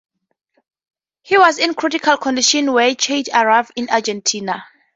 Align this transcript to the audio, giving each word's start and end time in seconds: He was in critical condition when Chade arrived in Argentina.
He 1.21 1.37
was 1.37 1.59
in 1.59 1.75
critical 1.75 2.17
condition 2.17 2.73
when 2.73 2.95
Chade 2.95 3.27
arrived 3.35 3.73
in 3.75 3.87
Argentina. 3.91 4.65